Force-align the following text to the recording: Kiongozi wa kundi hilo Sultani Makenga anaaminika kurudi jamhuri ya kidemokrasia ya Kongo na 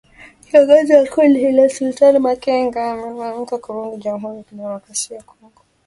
Kiongozi 0.49 0.93
wa 0.93 1.07
kundi 1.07 1.39
hilo 1.39 1.69
Sultani 1.69 2.19
Makenga 2.19 2.91
anaaminika 2.91 3.57
kurudi 3.57 3.97
jamhuri 3.97 4.37
ya 4.37 4.43
kidemokrasia 4.43 5.17
ya 5.17 5.23
Kongo 5.23 5.49
na 5.55 5.61